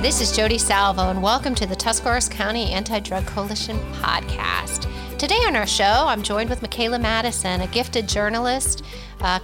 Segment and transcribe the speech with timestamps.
[0.00, 4.88] Hi, this is Jody Salvo, and welcome to the Tuscarawas County Anti Drug Coalition podcast.
[5.18, 8.82] Today on our show, I'm joined with Michaela Madison, a gifted journalist,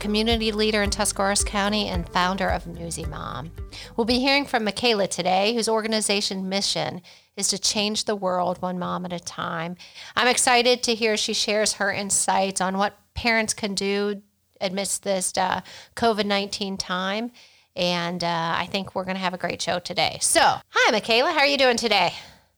[0.01, 3.51] community leader in Tuscarawas County, and founder of Newsy Mom.
[3.99, 7.03] We'll be hearing from Michaela today, whose organization mission
[7.37, 9.77] is to change the world one mom at a time.
[10.17, 14.23] I'm excited to hear she shares her insights on what parents can do
[14.59, 15.61] amidst this uh,
[15.97, 17.31] COVID 19 time
[17.77, 20.19] and uh, I think we're going to have a great show today.
[20.21, 21.33] So, hi, Michaela.
[21.33, 22.13] How are you doing today?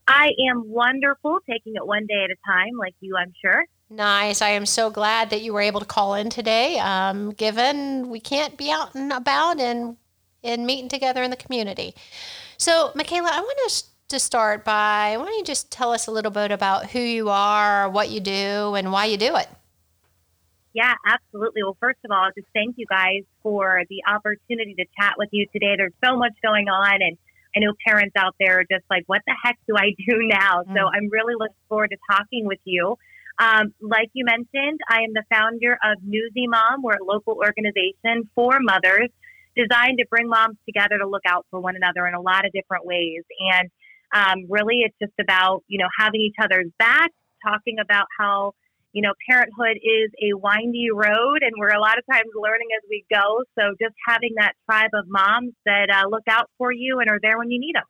[0.06, 3.64] I am wonderful, taking it one day at a time, like you, I'm sure.
[3.90, 4.40] Nice.
[4.40, 8.20] I am so glad that you were able to call in today, um, given we
[8.20, 9.96] can't be out and about and,
[10.42, 11.94] and meeting together in the community.
[12.56, 16.10] So, Michaela, I want us to start by why don't you just tell us a
[16.10, 19.48] little bit about who you are, what you do, and why you do it?
[20.74, 21.62] Yeah, absolutely.
[21.62, 25.46] Well, first of all, just thank you guys for the opportunity to chat with you
[25.52, 25.74] today.
[25.76, 27.16] There's so much going on, and
[27.56, 30.62] I know parents out there are just like, what the heck do I do now?
[30.62, 30.74] Mm.
[30.74, 32.96] So I'm really looking forward to talking with you.
[33.38, 36.82] Um, like you mentioned, I am the founder of Newsy Mom.
[36.82, 39.10] We're a local organization for mothers
[39.56, 42.52] designed to bring moms together to look out for one another in a lot of
[42.52, 43.22] different ways.
[43.52, 43.70] And
[44.12, 47.10] um, really, it's just about, you know, having each other's back,
[47.46, 48.54] talking about how
[48.92, 52.84] you know, parenthood is a windy road and we're a lot of times learning as
[52.88, 53.44] we go.
[53.58, 57.18] So just having that tribe of moms that uh, look out for you and are
[57.22, 57.84] there when you need them.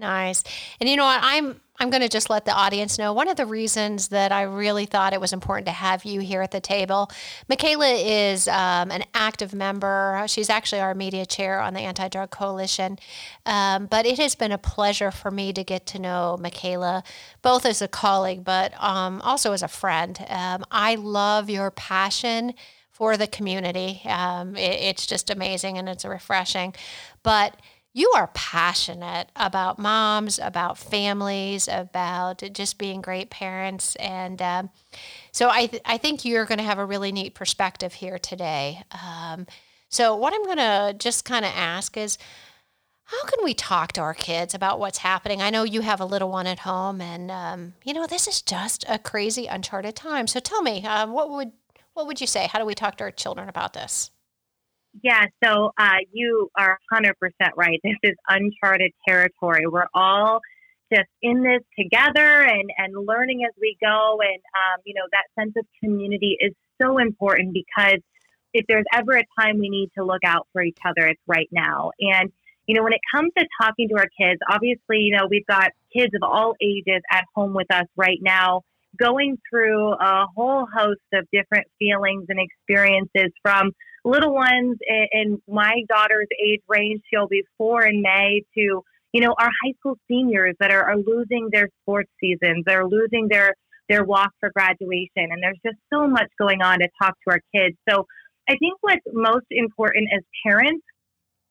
[0.00, 0.42] Nice.
[0.80, 1.20] And you know what?
[1.22, 4.42] I'm I'm going to just let the audience know one of the reasons that I
[4.42, 7.10] really thought it was important to have you here at the table.
[7.48, 10.22] Michaela is um, an active member.
[10.26, 12.98] She's actually our media chair on the Anti Drug Coalition.
[13.46, 17.02] Um, but it has been a pleasure for me to get to know Michaela,
[17.40, 20.22] both as a colleague, but um, also as a friend.
[20.28, 22.52] Um, I love your passion
[22.90, 24.02] for the community.
[24.04, 26.74] Um, it, it's just amazing and it's refreshing.
[27.22, 27.56] But
[27.92, 33.96] you are passionate about moms, about families, about just being great parents.
[33.96, 34.70] And um,
[35.32, 38.82] so I, th- I think you're going to have a really neat perspective here today.
[38.92, 39.46] Um,
[39.88, 42.16] so, what I'm going to just kind of ask is
[43.04, 45.42] how can we talk to our kids about what's happening?
[45.42, 48.40] I know you have a little one at home, and um, you know this is
[48.40, 50.28] just a crazy, uncharted time.
[50.28, 51.50] So, tell me, um, what would
[51.94, 52.46] what would you say?
[52.46, 54.12] How do we talk to our children about this?
[55.02, 57.12] Yeah, so uh, you are 100%
[57.56, 57.80] right.
[57.84, 59.66] This is uncharted territory.
[59.66, 60.40] We're all
[60.92, 64.18] just in this together and, and learning as we go.
[64.20, 66.52] And, um, you know, that sense of community is
[66.82, 68.00] so important because
[68.52, 71.48] if there's ever a time we need to look out for each other, it's right
[71.52, 71.92] now.
[72.00, 72.32] And,
[72.66, 75.70] you know, when it comes to talking to our kids, obviously, you know, we've got
[75.96, 78.62] kids of all ages at home with us right now
[78.98, 83.70] going through a whole host of different feelings and experiences from
[84.04, 84.78] little ones
[85.12, 89.72] in my daughter's age range, she'll be four in May, to, you know, our high
[89.78, 93.54] school seniors that are, are losing their sports seasons, they're losing their,
[93.88, 95.28] their walk for graduation.
[95.30, 97.76] And there's just so much going on to talk to our kids.
[97.88, 98.06] So
[98.48, 100.84] I think what's most important as parents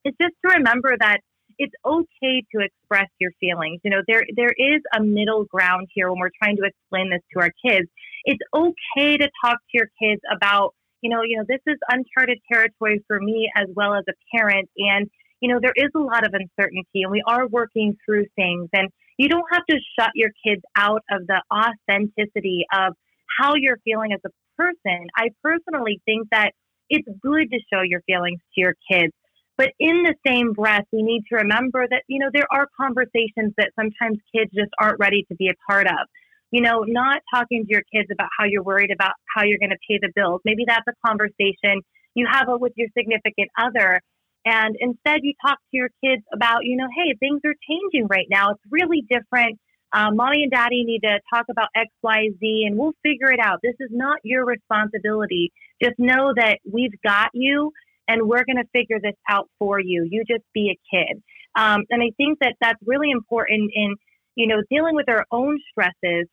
[0.04, 1.20] is just to remember that
[1.58, 3.80] it's okay to express your feelings.
[3.84, 7.20] You know, there there is a middle ground here when we're trying to explain this
[7.34, 7.86] to our kids.
[8.24, 12.38] It's okay to talk to your kids about you know, you know, this is uncharted
[12.50, 14.68] territory for me as well as a parent.
[14.76, 15.08] And,
[15.40, 18.68] you know, there is a lot of uncertainty and we are working through things.
[18.72, 22.94] And you don't have to shut your kids out of the authenticity of
[23.38, 25.06] how you're feeling as a person.
[25.16, 26.52] I personally think that
[26.88, 29.12] it's good to show your feelings to your kids.
[29.56, 33.52] But in the same breath, we need to remember that, you know, there are conversations
[33.58, 36.08] that sometimes kids just aren't ready to be a part of
[36.50, 39.70] you know, not talking to your kids about how you're worried about how you're going
[39.70, 40.40] to pay the bills.
[40.44, 41.82] Maybe that's a conversation
[42.14, 44.00] you have with your significant other.
[44.44, 48.26] And instead, you talk to your kids about, you know, hey, things are changing right
[48.30, 48.52] now.
[48.52, 49.58] It's really different.
[49.92, 53.40] Um, mommy and daddy need to talk about X, Y, Z, and we'll figure it
[53.40, 53.58] out.
[53.62, 55.52] This is not your responsibility.
[55.82, 57.72] Just know that we've got you
[58.08, 60.06] and we're going to figure this out for you.
[60.10, 61.22] You just be a kid.
[61.56, 63.96] Um, and I think that that's really important in,
[64.36, 66.28] you know, dealing with our own stresses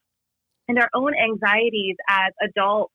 [0.67, 2.93] and our own anxieties as adults,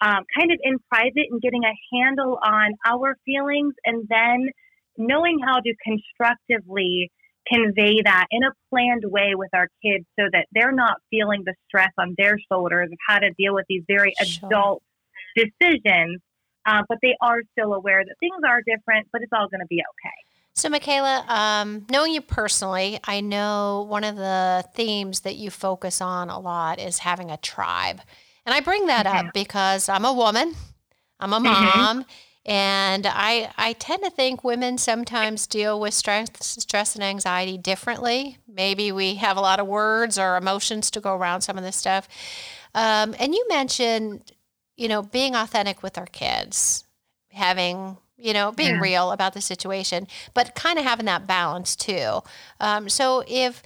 [0.00, 4.50] um, kind of in private and getting a handle on our feelings and then
[4.96, 7.10] knowing how to constructively
[7.46, 11.54] convey that in a planned way with our kids so that they're not feeling the
[11.66, 14.48] stress on their shoulders of how to deal with these very sure.
[14.48, 14.82] adult
[15.34, 16.20] decisions.
[16.66, 19.66] Uh, but they are still aware that things are different, but it's all going to
[19.66, 20.29] be okay.
[20.54, 26.00] So, Michaela, um, knowing you personally, I know one of the themes that you focus
[26.00, 28.00] on a lot is having a tribe.
[28.44, 29.28] And I bring that mm-hmm.
[29.28, 30.54] up because I'm a woman,
[31.18, 31.44] I'm a mm-hmm.
[31.44, 32.10] mom, mm-hmm.
[32.46, 38.38] And I, I tend to think women sometimes deal with stress, stress and anxiety differently.
[38.48, 41.76] Maybe we have a lot of words or emotions to go around some of this
[41.76, 42.08] stuff.
[42.74, 44.32] Um, and you mentioned,
[44.76, 46.84] you know, being authentic with our kids,
[47.30, 48.80] having, you know, being yeah.
[48.80, 52.20] real about the situation, but kind of having that balance too.
[52.58, 53.62] Um, so if,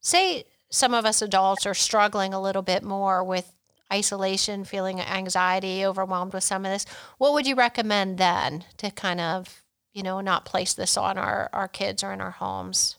[0.00, 3.52] say, some of us adults are struggling a little bit more with
[3.92, 6.84] isolation, feeling anxiety, overwhelmed with some of this,
[7.18, 9.62] what would you recommend then to kind of,
[9.92, 12.96] you know, not place this on our, our kids or in our homes?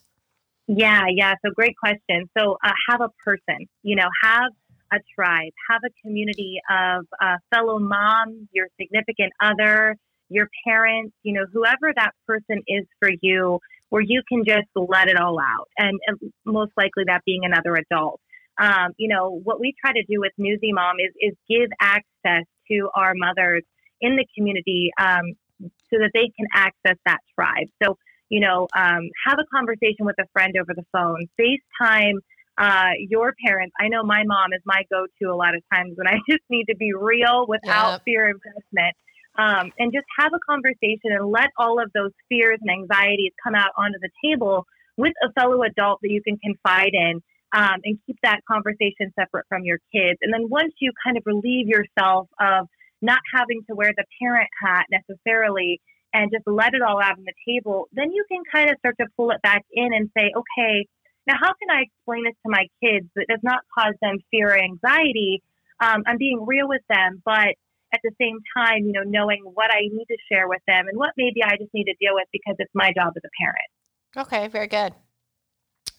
[0.66, 1.34] Yeah, yeah.
[1.44, 2.28] So great question.
[2.36, 4.52] So uh, have a person, you know, have
[4.92, 9.96] a tribe, have a community of uh, fellow moms, your significant other,
[10.28, 13.58] your parents, you know, whoever that person is for you,
[13.90, 15.68] where you can just let it all out.
[15.78, 18.20] And, and most likely that being another adult
[18.58, 22.44] um, you know, what we try to do with Newsy Mom is, is give access
[22.70, 23.62] to our mothers
[24.00, 27.68] in the community um, so that they can access that tribe.
[27.82, 32.14] So, you know, um, have a conversation with a friend over the phone, FaceTime
[32.58, 33.74] uh, your parents.
[33.78, 36.42] I know my mom is my go to a lot of times when I just
[36.48, 38.02] need to be real without yep.
[38.04, 38.96] fear of judgment.
[39.38, 43.54] Um, and just have a conversation and let all of those fears and anxieties come
[43.54, 44.66] out onto the table
[44.96, 47.22] with a fellow adult that you can confide in
[47.52, 50.18] um, and keep that conversation separate from your kids.
[50.22, 52.66] And then once you kind of relieve yourself of
[53.02, 55.80] not having to wear the parent hat necessarily
[56.12, 58.96] and just let it all out on the table, then you can kind of start
[59.00, 60.86] to pull it back in and say, okay,
[61.26, 64.50] now how can I explain this to my kids that does not cause them fear
[64.50, 65.42] or anxiety?
[65.80, 67.54] Um, I'm being real with them, but
[67.92, 70.98] at the same time, you know, knowing what I need to share with them and
[70.98, 74.26] what maybe I just need to deal with because it's my job as a parent.
[74.28, 74.92] Okay, very good.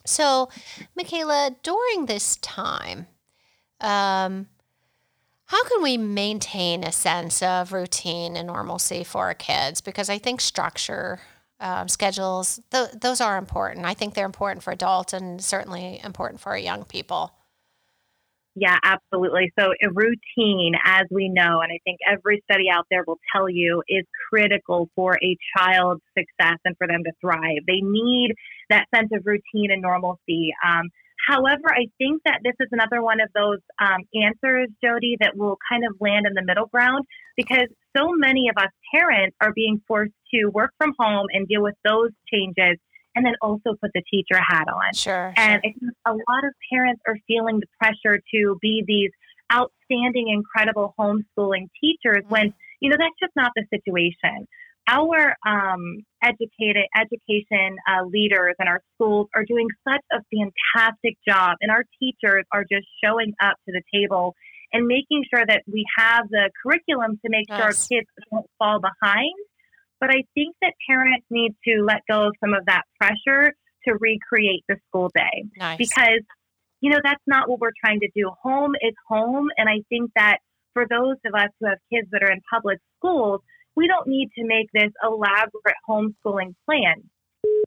[0.05, 0.49] So,
[0.95, 3.07] Michaela, during this time,
[3.81, 4.47] um,
[5.45, 9.81] how can we maintain a sense of routine and normalcy for our kids?
[9.81, 11.21] Because I think structure,
[11.59, 13.85] um, schedules, th- those are important.
[13.85, 17.31] I think they're important for adults and certainly important for our young people.
[18.59, 19.53] Yeah, absolutely.
[19.59, 23.47] So, a routine, as we know, and I think every study out there will tell
[23.47, 27.61] you, is critical for a child's success and for them to thrive.
[27.67, 28.33] They need
[28.71, 30.49] that sense of routine and normalcy.
[30.67, 30.89] Um,
[31.29, 35.59] however, I think that this is another one of those um, answers, Jody, that will
[35.71, 37.05] kind of land in the middle ground
[37.35, 41.61] because so many of us parents are being forced to work from home and deal
[41.61, 42.79] with those changes
[43.17, 44.93] and then also put the teacher hat on.
[44.93, 45.33] Sure.
[45.35, 45.89] And sure.
[46.05, 49.09] a lot of parents are feeling the pressure to be these
[49.51, 52.31] outstanding, incredible homeschooling teachers mm-hmm.
[52.31, 54.47] when, you know, that's just not the situation.
[54.87, 61.57] Our um, educated education uh, leaders and our schools are doing such a fantastic job,
[61.59, 64.35] and our teachers are just showing up to the table
[64.71, 67.57] and making sure that we have the curriculum to make yes.
[67.57, 69.33] sure our kids don't fall behind
[69.99, 73.53] but I think that parents need to let go of some of that pressure
[73.87, 75.45] to recreate the school day.
[75.57, 75.77] Nice.
[75.77, 76.21] Because,
[76.81, 78.31] you know, that's not what we're trying to do.
[78.43, 79.49] Home is home.
[79.57, 80.37] And I think that
[80.73, 83.41] for those of us who have kids that are in public schools,
[83.75, 87.09] we don't need to make this elaborate homeschooling plan.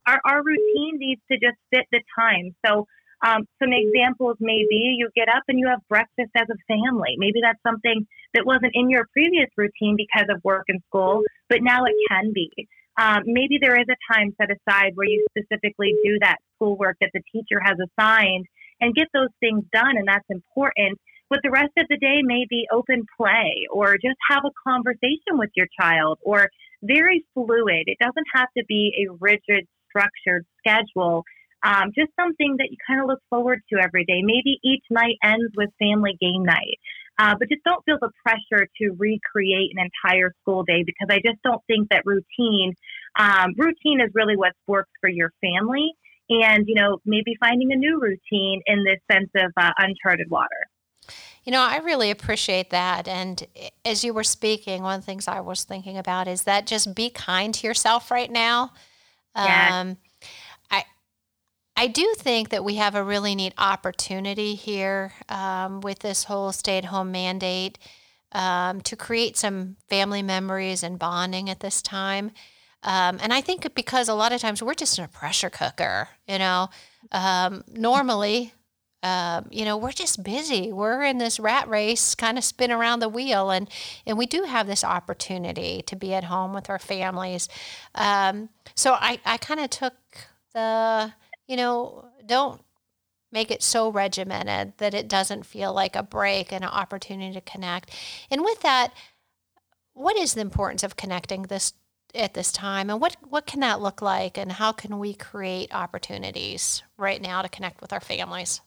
[0.06, 2.54] Our, our routine needs to just fit the time.
[2.66, 2.86] So
[3.22, 7.16] um, some examples may be you get up and you have breakfast as a family.
[7.18, 11.58] Maybe that's something that wasn't in your previous routine because of work and school, but
[11.62, 12.50] now it can be.
[12.98, 17.10] Um, maybe there is a time set aside where you specifically do that schoolwork that
[17.14, 18.46] the teacher has assigned
[18.80, 20.98] and get those things done, and that's important.
[21.28, 25.38] But the rest of the day may be open play or just have a conversation
[25.38, 26.48] with your child or
[26.82, 27.84] very fluid.
[27.86, 31.24] It doesn't have to be a rigid, structured schedule
[31.62, 34.22] um, just something that you kind of look forward to every day.
[34.22, 36.78] Maybe each night ends with family game night.
[37.18, 41.16] Uh, but just don't feel the pressure to recreate an entire school day because I
[41.16, 42.74] just don't think that routine,
[43.18, 45.92] um, routine is really what works for your family.
[46.30, 50.48] And, you know, maybe finding a new routine in this sense of uh, uncharted water.
[51.44, 53.08] You know, I really appreciate that.
[53.08, 53.46] And
[53.84, 56.94] as you were speaking, one of the things I was thinking about is that just
[56.94, 58.72] be kind to yourself right now.
[59.34, 59.96] Um,
[61.80, 66.52] I do think that we have a really neat opportunity here um, with this whole
[66.52, 67.78] stay at home mandate
[68.32, 72.32] um, to create some family memories and bonding at this time.
[72.82, 76.10] Um, and I think because a lot of times we're just in a pressure cooker,
[76.28, 76.68] you know,
[77.12, 78.52] um, normally,
[79.02, 80.74] um, you know, we're just busy.
[80.74, 83.70] We're in this rat race, kind of spin around the wheel, and
[84.04, 87.48] and we do have this opportunity to be at home with our families.
[87.94, 89.94] Um, so I I kind of took
[90.52, 91.14] the
[91.50, 92.62] you know, don't
[93.32, 97.40] make it so regimented that it doesn't feel like a break and an opportunity to
[97.40, 97.90] connect.
[98.30, 98.92] And with that,
[99.92, 101.72] what is the importance of connecting this
[102.14, 102.88] at this time?
[102.88, 104.38] And what what can that look like?
[104.38, 108.60] And how can we create opportunities right now to connect with our families?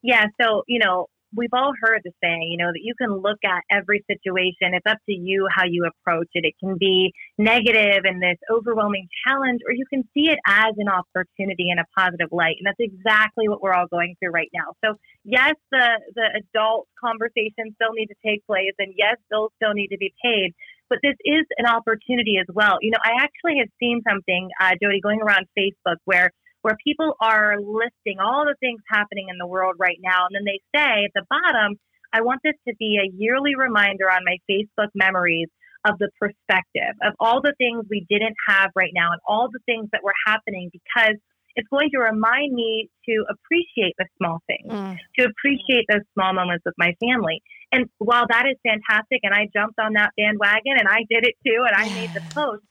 [0.00, 3.38] Yeah so you know we've all heard the saying, you know, that you can look
[3.44, 4.74] at every situation.
[4.74, 6.44] It's up to you how you approach it.
[6.44, 10.88] It can be negative and this overwhelming challenge, or you can see it as an
[10.88, 12.56] opportunity in a positive light.
[12.58, 14.74] And that's exactly what we're all going through right now.
[14.84, 19.74] So yes, the, the adult conversations still need to take place and yes, bills still
[19.74, 20.52] need to be paid.
[20.88, 22.78] But this is an opportunity as well.
[22.80, 26.32] You know, I actually have seen something, uh, Jody, going around Facebook where
[26.62, 30.26] where people are listing all the things happening in the world right now.
[30.26, 31.78] And then they say at the bottom,
[32.12, 35.48] I want this to be a yearly reminder on my Facebook memories
[35.86, 39.60] of the perspective of all the things we didn't have right now and all the
[39.64, 41.16] things that were happening because
[41.56, 44.96] it's going to remind me to appreciate the small things, mm.
[45.18, 47.42] to appreciate those small moments with my family.
[47.72, 51.34] And while that is fantastic, and I jumped on that bandwagon and I did it
[51.44, 52.62] too, and I made the post,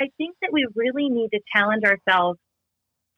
[0.00, 2.38] I think that we really need to challenge ourselves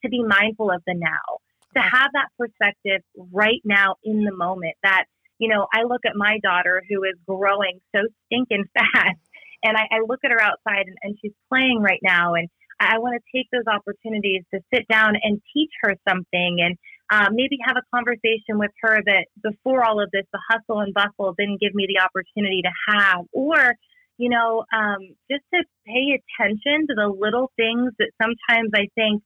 [0.05, 1.41] to be mindful of the now,
[1.75, 4.75] to have that perspective right now in the moment.
[4.83, 5.05] That,
[5.39, 9.19] you know, I look at my daughter who is growing so stinking fast,
[9.63, 12.35] and I, I look at her outside and, and she's playing right now.
[12.35, 12.49] And
[12.81, 16.77] I want to take those opportunities to sit down and teach her something and
[17.11, 20.95] um, maybe have a conversation with her that before all of this, the hustle and
[20.95, 23.25] bustle didn't give me the opportunity to have.
[23.33, 23.75] Or,
[24.17, 29.23] you know, um, just to pay attention to the little things that sometimes I think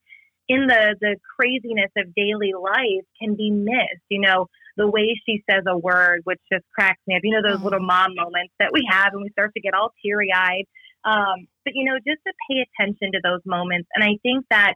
[0.48, 4.04] in the the craziness of daily life can be missed.
[4.08, 7.22] You know, the way she says a word, which just cracks me up.
[7.24, 9.92] You know, those little mom moments that we have, and we start to get all
[10.04, 10.64] teary eyed.
[11.04, 14.74] Um, but you know, just to pay attention to those moments, and I think that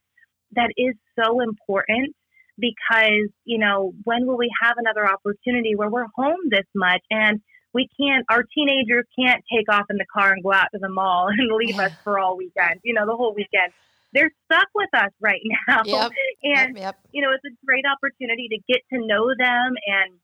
[0.54, 2.14] that is so important
[2.58, 7.40] because you know when will we have another opportunity where we're home this much and
[7.72, 10.88] we can't our teenagers can't take off in the car and go out to the
[10.88, 13.72] mall and leave us for all weekend you know the whole weekend
[14.12, 15.82] they're stuck with us right now.
[15.84, 16.12] Yep.
[16.42, 16.98] and, yep, yep.
[17.12, 20.18] you know, it's a great opportunity to get to know them and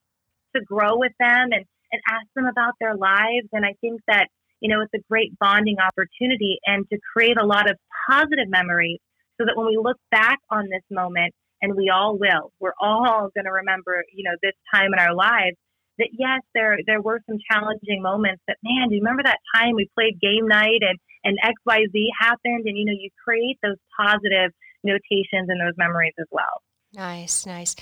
[0.57, 3.49] to grow with them and, and ask them about their lives.
[3.53, 4.29] And I think that,
[4.61, 7.77] you know, it's a great bonding opportunity and to create a lot of
[8.09, 8.99] positive memories
[9.39, 13.31] so that when we look back on this moment, and we all will, we're all
[13.35, 15.57] going to remember, you know, this time in our lives
[15.99, 18.43] that yes, there there were some challenging moments.
[18.47, 21.81] But man, do you remember that time we played game night and and X Y
[21.93, 22.65] Z happened?
[22.67, 24.53] And you know, you create those positive
[24.85, 26.63] notations and those memories as well.
[26.95, 27.77] Nice, nice.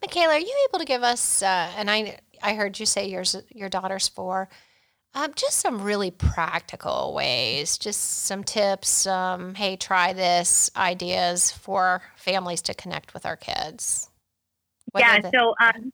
[0.00, 1.42] Michaela, are you able to give us?
[1.42, 4.48] Uh, and I I heard you say yours your daughter's four.
[5.14, 9.06] Um, just some really practical ways, just some tips.
[9.06, 14.08] Um, hey, try this ideas for families to connect with our kids.
[14.92, 15.20] What yeah.
[15.20, 15.92] The, so, um,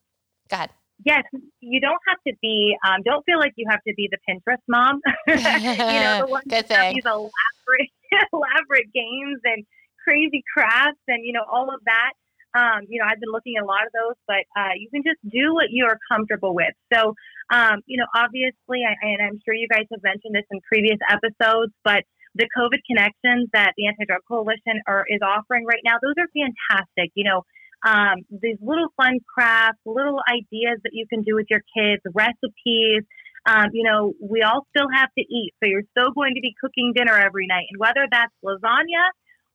[0.49, 0.71] go ahead
[1.05, 1.25] yes,
[1.61, 2.76] you don't have to be.
[2.87, 5.00] Um, don't feel like you have to be the Pinterest mom.
[5.26, 6.95] you know, the one Good thing.
[6.95, 7.93] these elaborate,
[8.33, 9.64] elaborate games and
[10.05, 12.12] crazy crafts and you know all of that.
[12.57, 15.05] Um, you know, I've been looking at a lot of those, but uh, you can
[15.05, 16.73] just do what you are comfortable with.
[16.93, 17.12] So,
[17.52, 20.97] um, you know, obviously, I, and I'm sure you guys have mentioned this in previous
[21.12, 26.00] episodes, but the COVID connections that the Anti Drug Coalition are, is offering right now,
[26.00, 27.12] those are fantastic.
[27.14, 27.45] You know,
[27.87, 33.05] um, these little fun crafts, little ideas that you can do with your kids, recipes.
[33.47, 36.55] Um, you know, we all still have to eat, so you're still going to be
[36.61, 39.09] cooking dinner every night, and whether that's lasagna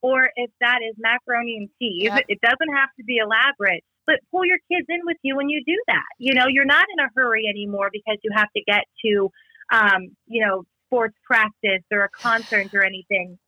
[0.04, 2.24] or if that is macaroni and cheese, yep.
[2.28, 3.84] it doesn't have to be elaborate.
[4.06, 6.04] But pull your kids in with you when you do that.
[6.20, 9.30] You know, you're not in a hurry anymore because you have to get to,
[9.72, 13.40] um, you know, sports practice or a concert or anything.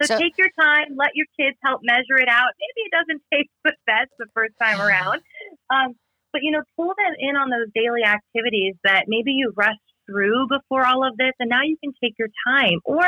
[0.00, 2.50] So, so, take your time, let your kids help measure it out.
[2.58, 5.22] Maybe it doesn't taste the best the first time around.
[5.70, 5.94] Um,
[6.32, 10.48] but, you know, pull them in on those daily activities that maybe you rushed through
[10.48, 12.80] before all of this and now you can take your time.
[12.84, 13.04] Or,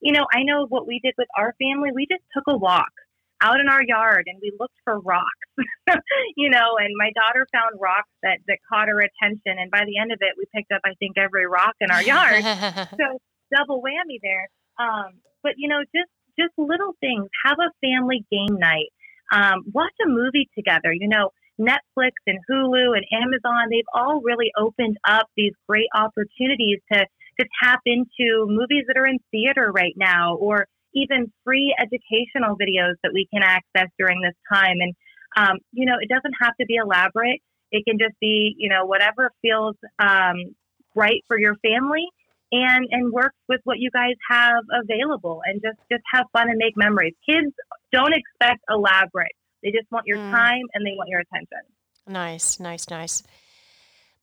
[0.00, 1.90] you know, I know what we did with our family.
[1.94, 2.92] We just took a walk
[3.40, 5.48] out in our yard and we looked for rocks,
[6.36, 9.58] you know, and my daughter found rocks that, that caught her attention.
[9.58, 12.02] And by the end of it, we picked up, I think, every rock in our
[12.02, 12.42] yard.
[12.98, 13.18] so
[13.54, 14.48] double whammy there.
[14.78, 17.26] Um, but, you know, just just little things.
[17.44, 18.92] Have a family game night.
[19.32, 20.92] Um, watch a movie together.
[20.92, 21.30] You know,
[21.60, 27.04] Netflix and Hulu and Amazon, they've all really opened up these great opportunities to,
[27.40, 32.94] to tap into movies that are in theater right now or even free educational videos
[33.02, 34.76] that we can access during this time.
[34.80, 34.94] And,
[35.36, 37.40] um, you know, it doesn't have to be elaborate.
[37.70, 40.54] It can just be, you know, whatever feels um,
[40.94, 42.06] right for your family
[42.52, 46.58] and and work with what you guys have available and just just have fun and
[46.58, 47.14] make memories.
[47.28, 47.52] Kids
[47.92, 49.32] don't expect elaborate.
[49.62, 50.30] They just want your mm.
[50.30, 51.58] time and they want your attention.
[52.06, 53.22] Nice, nice, nice.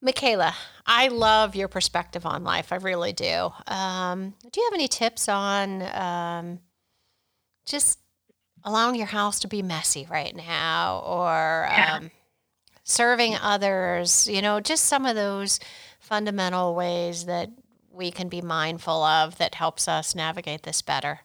[0.01, 0.53] Michaela,
[0.85, 2.71] I love your perspective on life.
[2.71, 3.51] I really do.
[3.67, 6.59] Um, do you have any tips on um,
[7.65, 7.99] just
[8.63, 11.97] allowing your house to be messy right now or Yeah.
[11.97, 12.11] um,
[12.83, 14.27] serving others?
[14.27, 15.59] You know, just some of those
[15.99, 17.49] fundamental ways that
[17.95, 21.21] we can be mindful of that helps us navigate this better.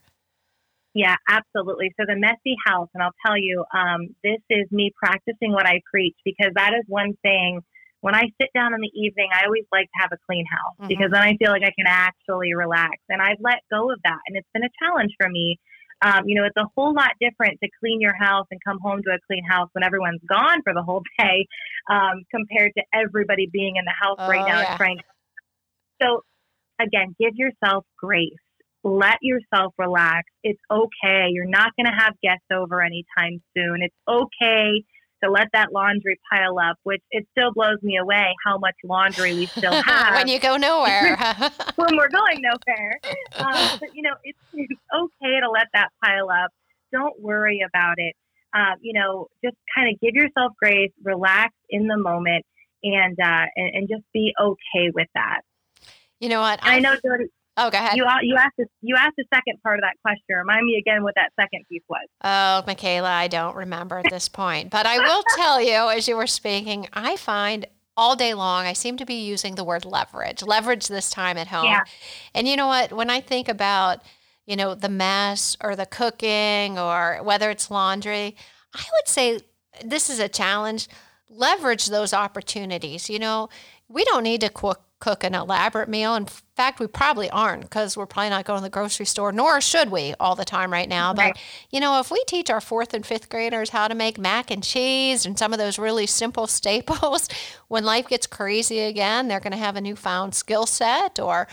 [0.95, 1.93] Yeah, absolutely.
[1.99, 5.81] So the messy house, and I'll tell you, um, this is me practicing what I
[5.91, 7.61] preach because that is one thing.
[8.00, 10.75] When I sit down in the evening, I always like to have a clean house
[10.81, 10.89] Mhm.
[10.89, 12.97] because then I feel like I can actually relax.
[13.09, 15.61] And I've let go of that, and it's been a challenge for me.
[16.03, 19.03] Um, you know, it's a whole lot different to clean your house and come home
[19.03, 21.47] to a clean house when everyone's gone for the whole day,
[21.91, 24.77] um, compared to everybody being in the house right Oh, now yeah.
[24.79, 24.99] trying.
[26.03, 26.25] So,
[26.82, 28.38] again, give yourself grace
[28.82, 30.25] let yourself relax.
[30.42, 31.28] It's okay.
[31.30, 33.82] You're not going to have guests over anytime soon.
[33.82, 34.82] It's okay
[35.22, 39.34] to let that laundry pile up, which it still blows me away how much laundry
[39.34, 41.16] we still have when you go nowhere.
[41.76, 42.99] when we're going nowhere.
[43.34, 46.50] Um, but, you know, it's, it's okay to let that pile up.
[46.90, 48.14] Don't worry about it.
[48.54, 52.44] Um, you know, just kind of give yourself grace, relax in the moment,
[52.82, 55.42] and, uh, and, and just be okay with that.
[56.21, 56.61] You know what?
[56.62, 57.97] And I know, Jody, Oh, go ahead.
[57.97, 60.37] you you asked the, you asked the second part of that question.
[60.37, 62.07] Remind me again what that second piece was.
[62.25, 64.71] Oh, Michaela, I don't remember at this point.
[64.71, 68.73] But I will tell you, as you were speaking, I find all day long I
[68.73, 71.67] seem to be using the word leverage, leverage this time at home.
[71.67, 71.83] Yeah.
[72.35, 72.93] And you know what?
[72.93, 74.00] When I think about,
[74.47, 78.37] you know, the mess or the cooking or whether it's laundry,
[78.75, 79.41] I would say
[79.85, 80.89] this is a challenge.
[81.29, 83.11] Leverage those opportunities.
[83.11, 83.50] You know,
[83.89, 86.14] we don't need to cook cook an elaborate meal.
[86.14, 89.61] In fact, we probably aren't because we're probably not going to the grocery store, nor
[89.61, 91.14] should we all the time right now.
[91.14, 91.38] But Right.
[91.71, 94.62] you know, if we teach our fourth and fifth graders how to make mac and
[94.62, 97.28] cheese and some of those really simple staples,
[97.69, 101.49] when life gets crazy again, they're going to have a newfound skill set or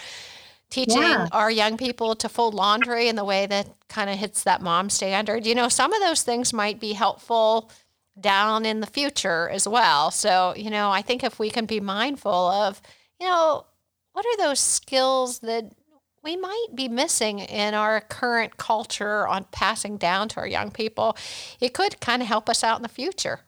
[0.69, 1.29] teaching Yeah.
[1.31, 4.89] our young people to fold laundry in the way that kind of hits that mom
[4.89, 5.45] standard.
[5.45, 7.71] You know, some of those things might be helpful
[8.19, 10.11] down in the future as well.
[10.11, 12.81] So, you know, I think if we can be mindful of,
[13.19, 13.65] you know,
[14.13, 15.71] what are those skills that
[16.23, 21.15] we might be missing in our current culture on passing down to our young people,
[21.61, 23.41] it could kind of help us out in the future.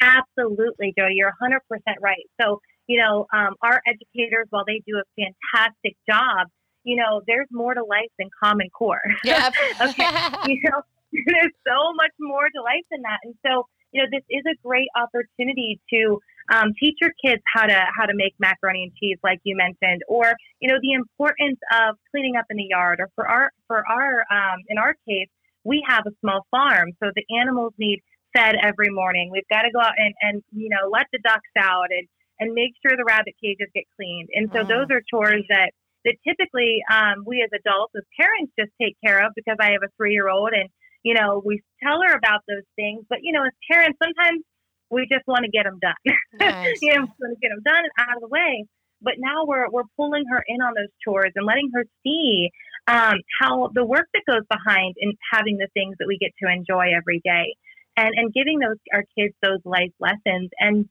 [0.00, 1.14] Absolutely, Jody.
[1.14, 1.60] You're 100%
[2.00, 2.26] right.
[2.40, 6.48] So, you know, um, our educators, while they do a fantastic job,
[6.84, 9.02] you know, there's more to life than Common Core.
[9.24, 9.54] Yep.
[9.80, 10.04] Okay.
[10.46, 13.18] you know, there's so much more to life than that.
[13.24, 17.66] And so, you know, this is a great opportunity to um, teach your kids how
[17.66, 21.58] to how to make macaroni and cheese, like you mentioned, or you know, the importance
[21.72, 23.00] of cleaning up in the yard.
[23.00, 25.28] Or for our for our um, in our case,
[25.64, 28.00] we have a small farm, so the animals need
[28.34, 29.30] fed every morning.
[29.32, 32.08] We've got to go out and and you know let the ducks out and
[32.40, 34.28] and make sure the rabbit cages get cleaned.
[34.32, 34.68] And so Mm.
[34.68, 35.72] those are chores that
[36.04, 39.82] that typically um, we as adults, as parents, just take care of because I have
[39.82, 40.68] a three year old and
[41.02, 43.04] you know we tell her about those things.
[43.08, 44.42] But you know, as parents, sometimes
[44.90, 45.94] we just want to get them done.
[46.38, 46.78] Nice.
[46.82, 48.64] you know, we want to get them done and out of the way.
[49.00, 52.50] But now we're we're pulling her in on those chores and letting her see
[52.88, 56.50] um, how the work that goes behind in having the things that we get to
[56.50, 57.54] enjoy every day,
[57.96, 60.88] and and giving those our kids those life lessons and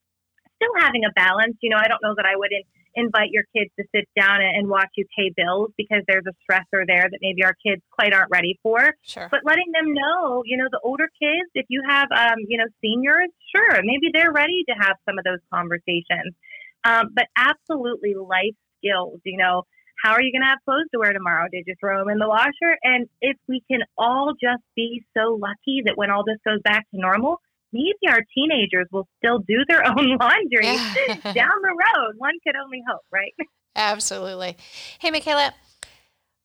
[0.56, 1.58] still having a balance.
[1.62, 2.64] You know, I don't know that I would in,
[2.98, 6.84] invite your kids to sit down and, watch you pay bills because there's a stressor
[6.86, 8.78] there that maybe our kids quite aren't ready for.
[9.04, 9.30] Sure.
[9.32, 12.66] But letting them know, you know, the older kids, if you have, um, you know,
[12.82, 16.36] seniors, sure, maybe they're ready to have some of those conversations.
[16.84, 19.64] Um, but absolutely life skills, you know,
[20.04, 21.48] how are you going to have clothes to wear tomorrow?
[21.52, 22.78] Did you throw them in the washer?
[22.84, 26.86] And if we can all just be so lucky that when all this goes back
[26.92, 30.62] to normal, maybe our teenagers will still do their own laundry
[31.34, 32.13] down the road.
[32.17, 33.34] One could only hope, right?
[33.75, 34.58] Absolutely.
[34.99, 35.53] Hey, Michaela,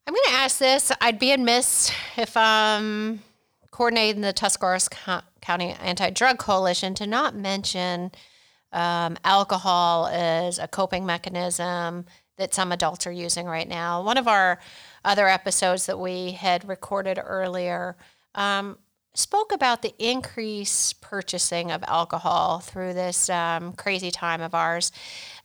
[0.06, 0.92] I'm going to ask this.
[1.00, 3.20] I'd be amiss if I'm
[3.70, 4.88] coordinating the Tuscarawas
[5.40, 8.12] County Anti Drug Coalition to not mention
[8.72, 12.04] um, alcohol as a coping mechanism
[12.36, 14.02] that some adults are using right now.
[14.02, 14.58] One of our
[15.04, 17.96] other episodes that we had recorded earlier
[18.34, 18.78] um,
[19.14, 24.90] spoke about the increased purchasing of alcohol through this um, crazy time of ours.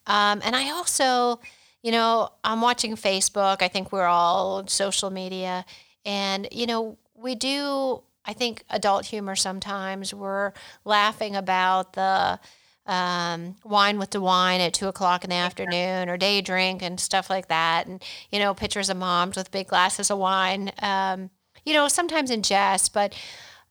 [0.06, 1.40] Um, and I also,
[1.84, 3.62] you know, I'm watching Facebook.
[3.62, 5.66] I think we're all on social media.
[6.06, 10.14] And, you know, we do, I think, adult humor sometimes.
[10.14, 10.54] We're
[10.86, 12.40] laughing about the
[12.86, 16.98] um, wine with the wine at two o'clock in the afternoon or day drink and
[17.00, 17.86] stuff like that.
[17.88, 18.02] And,
[18.32, 21.30] you know, pictures of moms with big glasses of wine, um,
[21.66, 22.94] you know, sometimes in jest.
[22.94, 23.14] But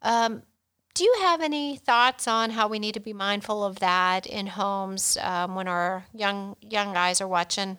[0.02, 0.42] um,
[0.94, 4.46] Do you have any thoughts on how we need to be mindful of that in
[4.46, 7.78] homes um, when our young young guys are watching?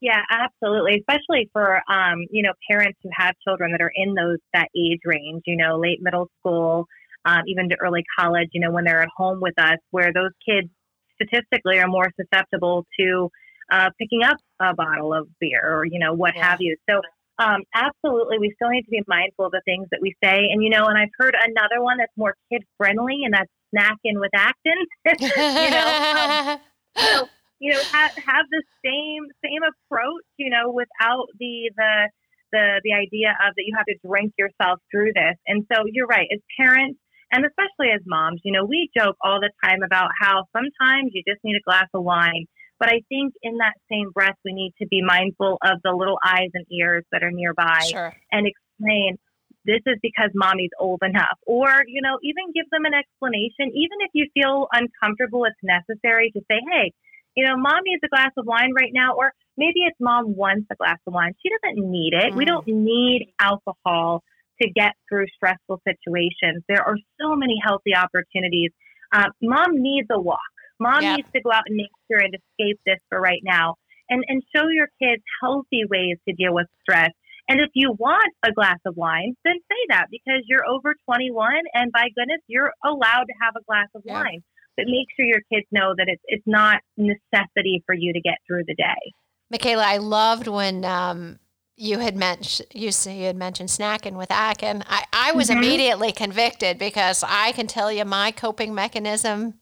[0.00, 0.98] Yeah, absolutely.
[1.00, 5.00] Especially for um, you know parents who have children that are in those that age
[5.04, 5.44] range.
[5.46, 6.86] You know, late middle school,
[7.24, 8.50] um, even to early college.
[8.52, 10.68] You know, when they're at home with us, where those kids
[11.14, 13.30] statistically are more susceptible to
[13.70, 16.50] uh, picking up a bottle of beer or you know what yeah.
[16.50, 16.76] have you.
[16.88, 17.00] So
[17.38, 20.46] um, absolutely, we still need to be mindful of the things that we say.
[20.50, 24.20] And you know, and I've heard another one that's more kid friendly, and that's snacking
[24.20, 24.86] with Acton.
[25.20, 26.58] you know, um,
[26.96, 30.26] so you know, have, have the same same approach.
[30.38, 32.10] You know, without the the
[32.52, 35.34] the the idea of that you have to drink yourself through this.
[35.46, 36.98] And so you're right, as parents.
[37.32, 41.22] And especially as moms, you know, we joke all the time about how sometimes you
[41.26, 42.46] just need a glass of wine
[42.84, 46.18] but I think in that same breath, we need to be mindful of the little
[46.22, 48.12] eyes and ears that are nearby sure.
[48.30, 49.16] and explain
[49.64, 51.38] this is because mommy's old enough.
[51.46, 53.72] Or, you know, even give them an explanation.
[53.72, 56.92] Even if you feel uncomfortable, it's necessary to say, hey,
[57.34, 59.14] you know, mommy is a glass of wine right now.
[59.16, 61.32] Or maybe it's mom wants a glass of wine.
[61.42, 62.34] She doesn't need it.
[62.34, 62.36] Mm.
[62.36, 64.22] We don't need alcohol
[64.60, 66.62] to get through stressful situations.
[66.68, 68.70] There are so many healthy opportunities.
[69.10, 70.53] Uh, mom needs a walk.
[70.84, 71.16] Mom yep.
[71.16, 73.76] needs to go out in nature and escape this for right now.
[74.10, 77.10] And, and show your kids healthy ways to deal with stress.
[77.48, 81.52] And if you want a glass of wine, then say that because you're over 21
[81.72, 84.42] and by goodness, you're allowed to have a glass of wine.
[84.76, 88.38] But make sure your kids know that it's, it's not necessity for you to get
[88.46, 89.12] through the day.
[89.50, 91.38] Michaela, I loved when um,
[91.76, 94.82] you had mentioned you, you had mentioned snacking with Akin.
[94.86, 95.58] I, I was mm-hmm.
[95.58, 99.54] immediately convicted because I can tell you my coping mechanism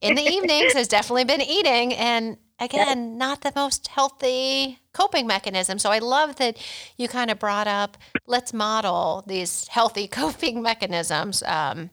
[0.00, 5.78] in the evenings has definitely been eating and again not the most healthy coping mechanism.
[5.78, 6.58] So i love that
[6.96, 11.90] you kind of brought up let's model these healthy coping mechanisms um,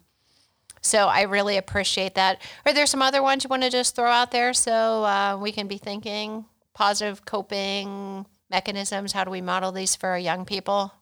[0.82, 2.42] so i really appreciate that.
[2.66, 4.54] Are there some other ones you want to just throw out there?
[4.54, 10.10] So uh, we can be thinking positive coping mechanisms how do we model these for
[10.10, 10.94] our young people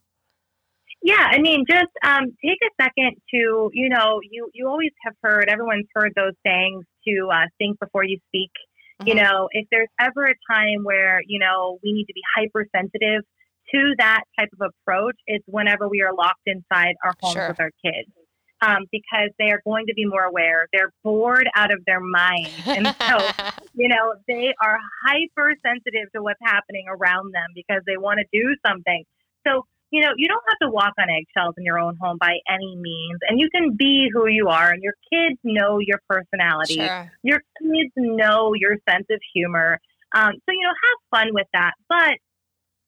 [1.05, 5.13] yeah, I mean, just um, take a second to, you know, you, you always have
[5.21, 8.49] heard, everyone's heard those sayings to uh, think before you speak.
[8.99, 9.09] Mm-hmm.
[9.09, 13.21] You know, if there's ever a time where, you know, we need to be hypersensitive
[13.71, 17.49] to that type of approach, it's whenever we are locked inside our homes sure.
[17.49, 18.09] with our kids.
[18.61, 20.67] Um, because they are going to be more aware.
[20.73, 22.49] They're bored out of their mind.
[22.65, 23.27] And so,
[23.75, 28.55] you know, they are hypersensitive to what's happening around them because they want to do
[28.65, 29.03] something.
[29.45, 29.65] So
[29.95, 32.75] you know, you don't have to walk on eggshells in your own home by any
[32.75, 33.19] means.
[33.29, 36.75] And you can be who you are, and your kids know your personality.
[36.75, 37.11] Sure.
[37.23, 39.79] Your kids know your sense of humor.
[40.13, 41.73] Um, so, you know, have fun with that.
[41.87, 42.19] But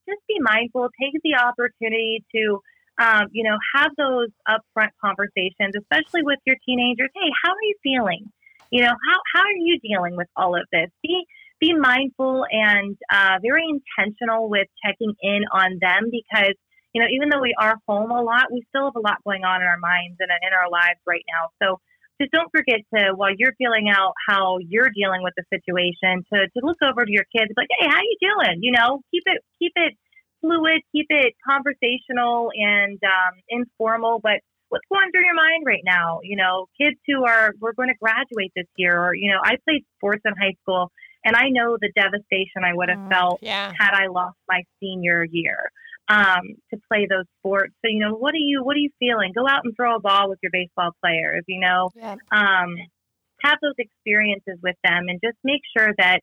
[0.09, 2.59] just be mindful, take the opportunity to,
[2.99, 7.09] um, you know, have those upfront conversations, especially with your teenagers.
[7.15, 8.31] Hey, how are you feeling?
[8.69, 10.89] You know, how, how are you dealing with all of this?
[11.01, 11.23] Be,
[11.59, 16.55] be mindful and uh, very intentional with checking in on them because
[16.93, 19.43] you know, even though we are home a lot, we still have a lot going
[19.43, 21.49] on in our minds and in our lives right now.
[21.61, 21.79] So
[22.19, 26.47] just don't forget to, while you're feeling out how you're dealing with the situation, to,
[26.47, 28.59] to look over to your kids, like, hey, how you doing?
[28.61, 29.93] You know, keep it, keep it
[30.41, 36.19] fluid, keep it conversational and um, informal, but what's going through your mind right now?
[36.23, 39.57] You know, kids who are, we're going to graduate this year, or, you know, I
[39.67, 40.91] played sports in high school
[41.23, 43.71] and I know the devastation I would have mm, felt yeah.
[43.77, 45.71] had I lost my senior year
[46.09, 47.73] um, to play those sports.
[47.83, 49.33] So you know, what are you what are you feeling?
[49.33, 51.43] Go out and throw a ball with your baseball players.
[51.47, 52.15] You know, yeah.
[52.31, 52.75] um,
[53.41, 56.19] have those experiences with them, and just make sure that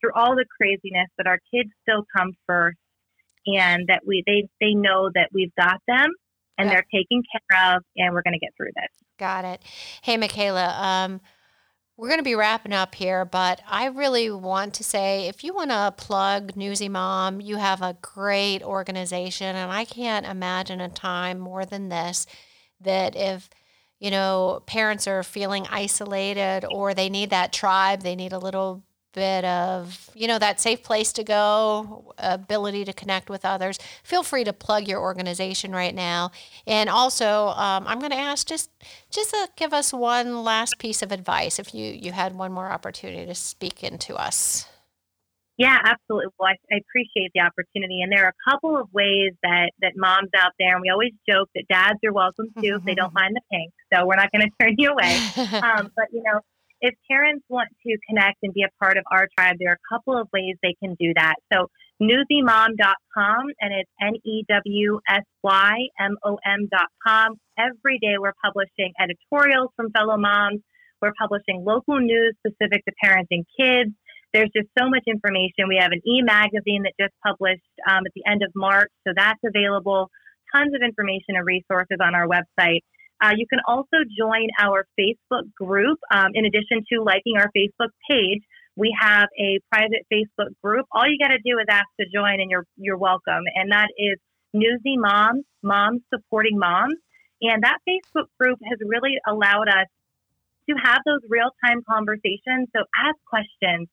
[0.00, 2.78] through all the craziness, that our kids still come first,
[3.46, 6.10] and that we they they know that we've got them
[6.58, 6.74] and yeah.
[6.74, 8.90] they're taken care of, and we're going to get through this.
[9.18, 9.62] Got it.
[10.02, 10.74] Hey, Michaela.
[10.78, 11.20] Um,
[11.96, 15.54] we're going to be wrapping up here, but I really want to say if you
[15.54, 20.88] want to plug Newsy Mom, you have a great organization, and I can't imagine a
[20.88, 22.26] time more than this
[22.80, 23.48] that if
[24.00, 28.82] you know parents are feeling isolated or they need that tribe, they need a little
[29.14, 34.22] bit of, you know, that safe place to go, ability to connect with others, feel
[34.22, 36.30] free to plug your organization right now.
[36.66, 38.70] And also, um, I'm going to ask just
[39.10, 42.70] just to give us one last piece of advice if you you had one more
[42.70, 44.66] opportunity to speak into us.
[45.56, 46.32] Yeah, absolutely.
[46.38, 49.92] Well, I, I appreciate the opportunity, and there are a couple of ways that that
[49.96, 53.14] moms out there, and we always joke that dads are welcome too if they don't
[53.14, 53.72] mind the pink.
[53.92, 55.20] So we're not going to turn you away.
[55.64, 56.40] Um, but you know,
[56.84, 59.88] if parents want to connect and be a part of our tribe, there are a
[59.88, 61.36] couple of ways they can do that.
[61.50, 61.68] So
[62.02, 67.36] newsymom.com, and it's N E W S Y M O M.com.
[67.58, 70.60] Every day we're publishing editorials from fellow moms.
[71.00, 73.90] We're publishing local news specific to parents and kids.
[74.34, 75.68] There's just so much information.
[75.68, 79.14] We have an e magazine that just published um, at the end of March, so
[79.16, 80.10] that's available.
[80.54, 82.84] Tons of information and resources on our website.
[83.24, 85.98] Uh, you can also join our Facebook group.
[86.10, 88.42] Um, in addition to liking our Facebook page,
[88.76, 90.84] we have a private Facebook group.
[90.92, 93.44] All you got to do is ask to join, and you're you're welcome.
[93.54, 94.18] And that is
[94.52, 96.98] Newsy Moms, Moms Supporting Moms.
[97.40, 99.86] And that Facebook group has really allowed us
[100.68, 102.68] to have those real time conversations.
[102.76, 103.88] So ask questions,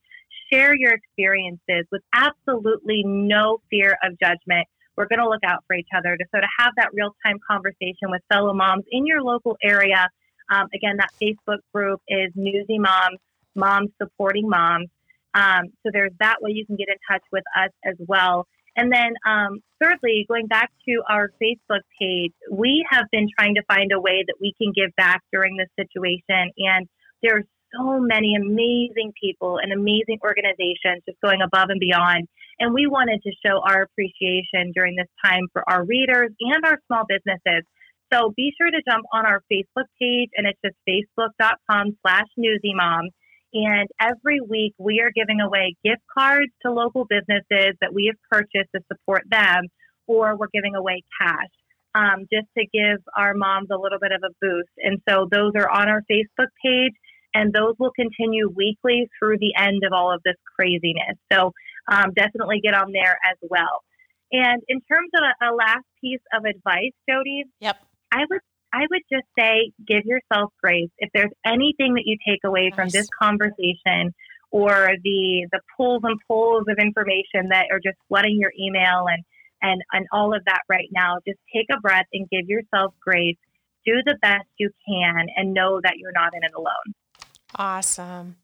[0.52, 4.68] share your experiences with absolutely no fear of judgment.
[4.96, 7.40] We're going to look out for each other to sort of have that real time
[7.50, 10.10] conversation with fellow moms in your local area.
[10.50, 13.20] Um, again, that Facebook group is Newsy Moms,
[13.56, 14.90] Moms Supporting Moms.
[15.34, 18.48] Um, so there's that way you can get in touch with us as well.
[18.76, 23.64] And then, um, thirdly, going back to our Facebook page, we have been trying to
[23.64, 26.52] find a way that we can give back during this situation.
[26.58, 26.88] And
[27.22, 32.28] there's so many amazing people and amazing organizations just going above and beyond.
[32.62, 36.78] And we wanted to show our appreciation during this time for our readers and our
[36.86, 37.66] small businesses.
[38.14, 43.08] So be sure to jump on our Facebook page, and it's just facebook.com slash newsymom.
[43.54, 48.20] And every week we are giving away gift cards to local businesses that we have
[48.30, 49.66] purchased to support them,
[50.06, 51.50] or we're giving away cash
[51.96, 54.70] um, just to give our moms a little bit of a boost.
[54.78, 56.94] And so those are on our Facebook page,
[57.34, 61.18] and those will continue weekly through the end of all of this craziness.
[61.34, 61.54] So
[61.88, 63.84] um, definitely get on there as well.
[64.32, 67.78] And in terms of a, a last piece of advice, Jody, yep,
[68.12, 68.42] I would
[68.74, 70.90] I would just say give yourself grace.
[70.98, 72.76] If there's anything that you take away nice.
[72.76, 74.14] from this conversation
[74.52, 79.24] or the the pulls and pulls of information that are just flooding your email and
[79.62, 83.38] and and all of that right now, just take a breath and give yourself grace.
[83.86, 86.94] Do the best you can and know that you're not in it alone.
[87.56, 88.38] Awesome.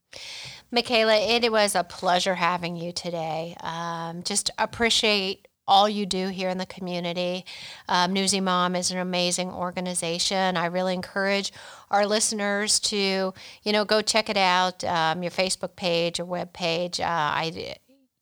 [0.72, 3.56] Michaela, it was a pleasure having you today.
[3.62, 7.46] Um, just appreciate all you do here in the community.
[7.90, 10.56] Um, Newsy Mom is an amazing organization.
[10.56, 11.52] I really encourage
[11.92, 14.84] our listeners to, you know, go check it out.
[14.84, 17.00] Um, your Facebook page or web page.
[17.00, 17.76] Uh, I,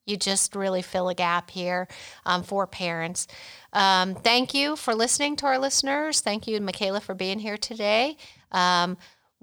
[0.06, 1.88] you just really fill a gap here
[2.26, 3.28] um, for parents.
[3.74, 6.22] Um, thank you for listening to our listeners.
[6.22, 8.18] Thank you, Michaela, for being here today.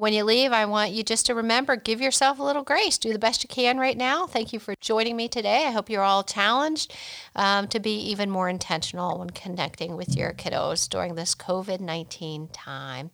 [0.03, 2.99] When you leave, I want you just to remember give yourself a little grace.
[2.99, 4.27] Do the best you can right now.
[4.27, 5.65] Thank you for joining me today.
[5.65, 6.93] I hope you're all challenged
[7.37, 12.49] um, to be even more intentional when connecting with your kiddos during this COVID 19
[12.49, 13.12] time.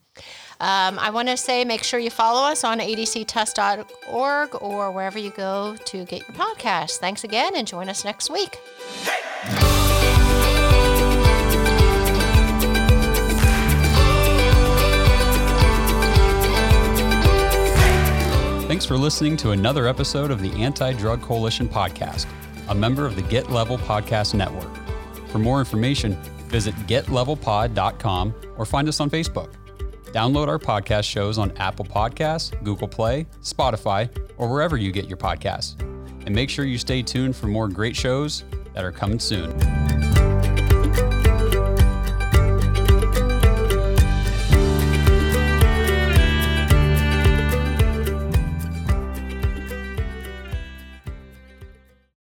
[0.60, 5.30] Um, I want to say make sure you follow us on adctuss.org or wherever you
[5.32, 6.96] go to get your podcast.
[7.00, 8.56] Thanks again and join us next week.
[9.02, 9.27] Hey.
[18.78, 22.28] Thanks for listening to another episode of the Anti Drug Coalition podcast,
[22.68, 24.72] a member of the Get Level Podcast Network.
[25.32, 26.12] For more information,
[26.46, 29.52] visit getlevelpod.com or find us on Facebook.
[30.12, 35.18] Download our podcast shows on Apple Podcasts, Google Play, Spotify, or wherever you get your
[35.18, 35.80] podcasts.
[36.24, 39.77] And make sure you stay tuned for more great shows that are coming soon.